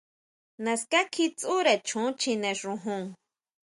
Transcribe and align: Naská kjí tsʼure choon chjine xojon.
Naská 0.65 0.99
kjí 1.13 1.25
tsʼure 1.37 1.73
choon 1.87 2.11
chjine 2.21 2.49
xojon. 2.59 3.03